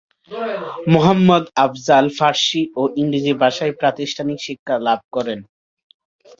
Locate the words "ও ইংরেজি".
2.75-3.33